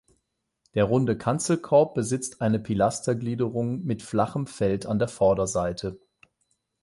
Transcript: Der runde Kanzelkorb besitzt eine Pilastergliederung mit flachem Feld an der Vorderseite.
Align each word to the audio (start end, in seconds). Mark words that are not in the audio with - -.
Der 0.73 0.85
runde 0.85 1.15
Kanzelkorb 1.15 1.93
besitzt 1.93 2.41
eine 2.41 2.57
Pilastergliederung 2.57 3.83
mit 3.83 4.01
flachem 4.01 4.47
Feld 4.47 4.87
an 4.87 4.97
der 4.97 5.07
Vorderseite. 5.07 5.99